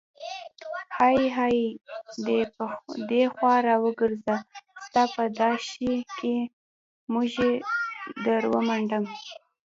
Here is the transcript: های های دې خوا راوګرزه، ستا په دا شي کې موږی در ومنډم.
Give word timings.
های 0.97 1.23
های 1.37 1.59
دې 3.09 3.23
خوا 3.33 3.55
راوګرزه، 3.67 4.37
ستا 4.85 5.03
په 5.13 5.23
دا 5.39 5.51
شي 5.69 5.93
کې 6.17 6.35
موږی 7.13 7.51
در 8.25 8.43
ومنډم. 8.53 9.05